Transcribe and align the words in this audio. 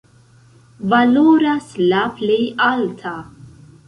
Valoras 0.93 1.69
la 1.91 2.01
plej 2.21 2.39
alta. 2.69 3.13